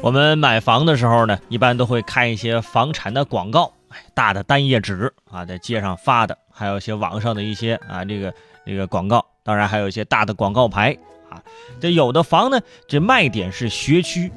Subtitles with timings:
[0.00, 8.34] 我们买房的时候呢，一般都会看一些房产的广告，哎，大的单页纸啊，在街上发的，还有一些网上的一些啊，这个
[8.66, 10.96] 这个广告，当然还有一些大的广告牌
[11.30, 11.40] 啊。
[11.80, 14.30] 这有的房呢，这卖点是学区，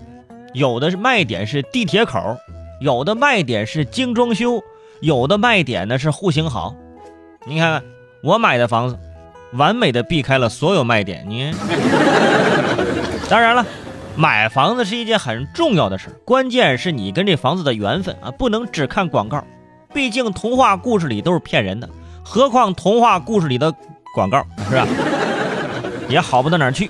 [0.54, 2.38] 有的是卖点是地铁口，
[2.80, 4.64] 有的卖点是精装修，
[5.02, 6.74] 有的卖点呢是户型好。
[7.46, 7.84] 你看看
[8.24, 8.98] 我买的房子。
[9.54, 11.54] 完美的避开了所有卖点，你。
[13.30, 13.66] 当然了，
[14.18, 19.44] 买房子是一件很重要的事，关键是你跟这房子的缘分啊，不能只看广告，
[19.94, 21.88] 毕竟童话故事里都是骗人的，
[22.24, 23.72] 何况童话故事里的
[24.16, 24.88] 广告是吧？
[26.10, 26.90] 也好不到哪儿去。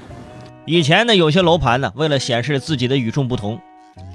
[0.65, 3.59] 以前呢，有些楼盘呢，为了显示自己的与众不同，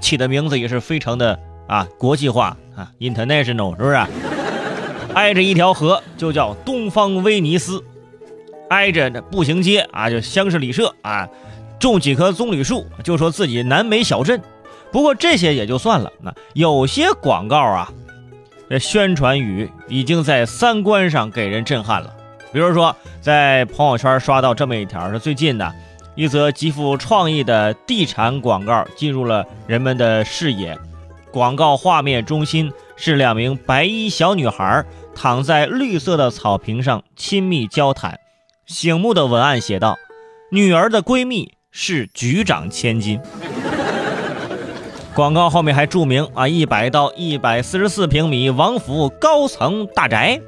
[0.01, 3.95] 起的名字也是非常的啊国际化啊，international 是不是？
[5.13, 7.83] 挨着一条河就叫东方威尼斯。
[8.69, 11.27] 挨着那步行街啊，就香市里社啊，
[11.83, 14.41] 种几棵棕榈树，就说自己南美小镇。
[14.91, 17.91] 不过这些也就算了，那有些广告啊，
[18.69, 22.15] 这宣传语已经在三观上给人震撼了。
[22.53, 25.73] 比如说，在朋友圈刷到这么一条，是最近的
[26.15, 30.77] 一则极富创意的地产广告进入了人们的视野。
[31.31, 38.19] 广告画面中心是两名白衣小女孩躺在绿色的草坪上亲密交谈。
[38.67, 39.97] 醒目的文案写道
[40.51, 43.19] ：“女儿的闺蜜是局长千金。”
[45.13, 50.39] 广告后面还注明啊，一百到一百四十四平米王府高层大宅。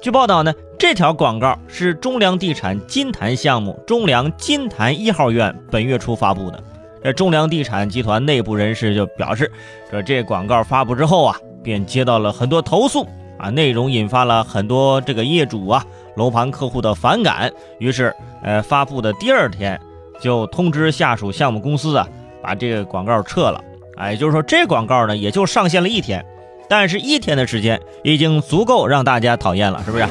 [0.00, 6.62] 据报道呢，这条广告是中粮地产金坛项目中粮金坛一号院本月初发布的。
[7.02, 9.50] 这中粮地产集团内部人士就表示，
[9.90, 13.06] 说这广告发布之后啊，便接到了很多投诉
[13.38, 15.84] 啊，内容引发了很多这个业主啊。
[16.16, 19.80] 楼盘客户的反感，于是，呃，发布的第二天
[20.22, 22.06] 就通知下属项目公司啊，
[22.40, 23.60] 把这个广告撤了。
[23.96, 26.24] 哎，就是说，这广告呢，也就上线了一天，
[26.68, 30.06] 但是一天的时间已经足够让大家讨厌了，是不是？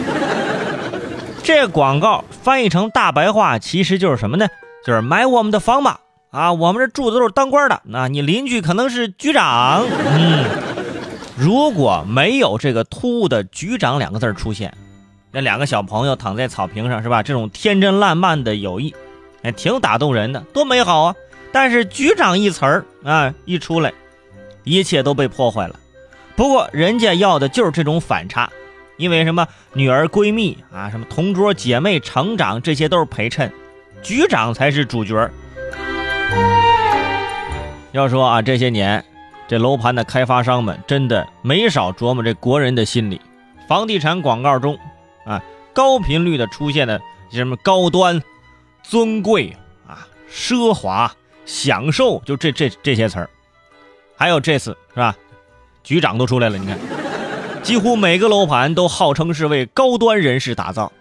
[1.42, 4.48] 这广告翻译成大白话，其实就是什么呢？
[4.86, 9.83] 就是买我们的房吧，啊，我们这住的都是当官的，那你邻居可能是局长。
[9.88, 10.45] 嗯，
[11.38, 14.73] 如果没有这个突兀的“局长”两个字出现。
[15.33, 17.23] 那两个小朋友躺在草坪上，是吧？
[17.23, 18.93] 这种天真烂漫的友谊，
[19.44, 21.16] 哎，挺打动人的，多美好啊！
[21.52, 23.92] 但是“局长”一词儿啊一出来，
[24.64, 25.76] 一切都被破坏了。
[26.36, 28.50] 不过人家要的就是这种反差，
[28.98, 29.48] 因为什么？
[29.74, 33.52] 女儿、闺蜜啊，什么同桌姐妹、成长，这些都是陪衬，
[34.02, 35.30] 局长才是主角。
[37.92, 39.04] 要说啊，这些年
[39.48, 43.20] 这楼盘的开发商们真的没少琢磨这国人的心理，
[43.68, 44.78] 房地产广告中。
[45.26, 47.00] 啊，高频率的出现的
[47.32, 48.22] 什么高端、
[48.83, 49.55] 尊贵
[49.87, 51.14] 啊、奢华、
[51.45, 53.30] 享受，就这这这些词儿，
[54.15, 55.15] 还有这次是吧？
[55.83, 56.77] 局长都出来了，你看，
[57.64, 60.92] 几乎每个楼盘都号称是为高端人士打造，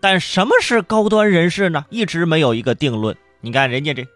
[0.00, 1.84] 但什么是高端人士呢？
[1.90, 3.16] 一直没有一个定论。
[3.40, 4.06] 你看人家这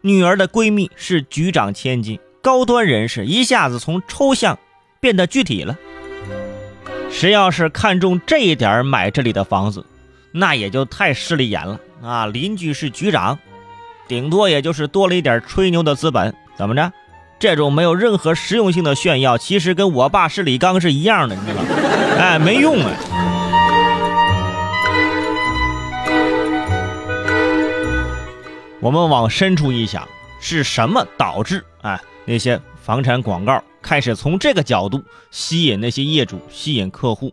[0.00, 4.58] 女儿的闺蜜是局长千金，高端人士一下子从抽象
[5.00, 5.76] 变得具体了。
[7.10, 9.84] 谁要是看中这一点买这里的房子，
[10.32, 12.26] 那也就太势利眼了啊！
[12.26, 13.38] 邻居是局长，
[14.06, 16.34] 顶多也就是多了一点吹牛的资本。
[16.56, 16.92] 怎么着？
[17.38, 21.68] 这种没有任何实用性的炫耀，其实跟我爸是李刚是一样的，你知道吗？
[22.18, 22.92] 哎，没用啊！
[28.80, 30.08] 我们往深处一想，
[30.40, 33.62] 是什么导致哎那些房产广告？
[33.82, 37.32] 开始从这个角度吸引那些业主，吸引客户，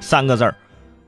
[0.00, 0.54] 三个字儿，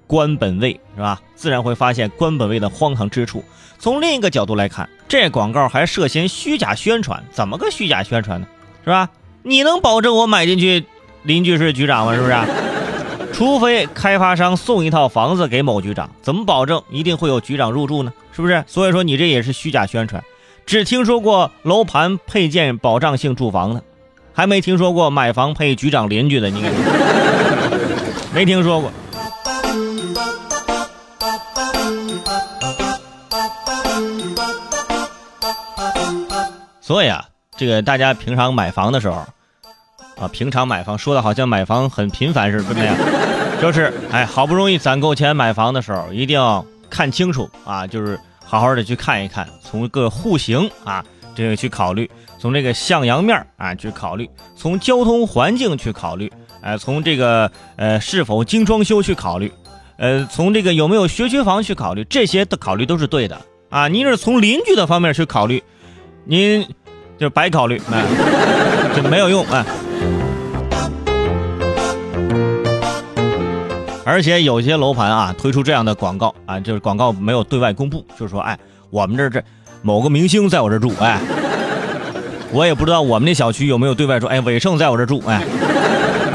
[0.06, 1.20] 官本位是吧？
[1.34, 3.44] 自然会发现官本位的荒唐之处。
[3.78, 8.46] 从另一个角度来看，这广告还涉嫌虚假宣传，怎么个虚假宣传呢？
[8.84, 9.08] 是吧？
[9.42, 10.84] 你能保证我买进去
[11.24, 12.14] 邻居是局长吗？
[12.14, 12.34] 是不是？
[13.32, 18.12] 除非开发商送一套房子给某局长，怎么保证一定会有局长入住呢？
[18.32, 18.62] 是不是？
[18.66, 20.22] 所以说你这也是虚假宣传。
[20.64, 23.82] 只听说过楼盘配建保障性住房的。
[24.32, 26.72] 还没听说过买房配局长邻居的，你看，
[28.32, 28.93] 没听说过。
[36.82, 37.25] 所以啊，
[37.56, 39.25] 这个大家平常买房的时候，
[40.20, 42.96] 啊，平常买房说的好像买房很频繁似的，那样，
[43.62, 51.02] 就是哎，好不容易攒够钱买房的时候，一定要看清楚啊，就是好好的去看一看，从个户型啊。
[51.34, 56.31] 这个去考虑，从这个向阳面啊去考虑，从交通环境去考虑，
[56.61, 59.50] 哎，从这个呃是否精装修去考虑，
[59.96, 63.40] 呃，从这个有没有学区房去考虑，这些的考虑都是对的
[63.70, 63.88] 啊。
[63.88, 65.64] 您是从邻居的方面去考虑，
[66.24, 66.66] 您
[67.19, 68.04] 就白考虑，哎，
[68.94, 69.64] 就没有用，哎。
[74.04, 78.58] 而且有些楼盘啊，推出这样的广告啊，就是广告没有对外公布，就是说，哎，
[78.90, 79.42] 我们这这
[79.80, 81.20] 某个明星在我这住，哎，
[82.52, 85.42] 我也不知道我们那小区有没有对外说，哎，伟盛在我这住，哎，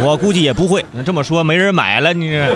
[0.02, 2.56] 我估计也不会，这么说没人买了，你这。